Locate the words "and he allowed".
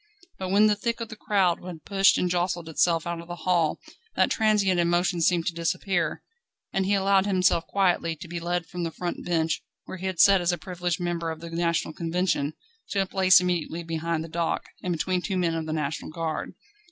6.73-7.27